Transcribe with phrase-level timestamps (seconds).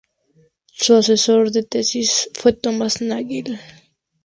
[0.73, 3.59] Su asesor de tesis fue Thomas Nagel.